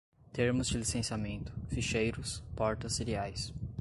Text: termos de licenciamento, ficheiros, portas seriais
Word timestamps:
termos 0.33 0.69
de 0.69 0.79
licenciamento, 0.79 1.53
ficheiros, 1.69 2.43
portas 2.55 2.93
seriais 2.93 3.53